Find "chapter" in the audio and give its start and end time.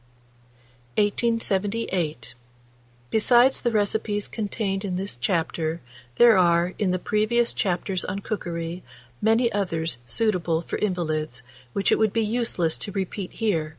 5.15-5.79